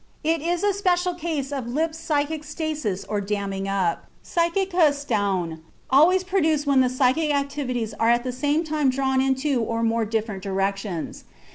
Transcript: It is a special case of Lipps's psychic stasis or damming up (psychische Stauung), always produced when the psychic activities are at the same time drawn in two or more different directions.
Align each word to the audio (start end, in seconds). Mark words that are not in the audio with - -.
It 0.23 0.41
is 0.41 0.63
a 0.63 0.73
special 0.73 1.13
case 1.13 1.51
of 1.51 1.67
Lipps's 1.67 2.01
psychic 2.03 2.43
stasis 2.43 3.03
or 3.03 3.21
damming 3.21 3.67
up 3.67 4.05
(psychische 4.23 4.95
Stauung), 4.95 5.59
always 5.91 6.23
produced 6.23 6.65
when 6.65 6.81
the 6.81 6.89
psychic 6.89 7.31
activities 7.31 7.93
are 7.93 8.09
at 8.09 8.23
the 8.23 8.31
same 8.31 8.63
time 8.63 8.89
drawn 8.89 9.21
in 9.21 9.35
two 9.35 9.61
or 9.61 9.83
more 9.83 10.05
different 10.05 10.41
directions. 10.41 11.25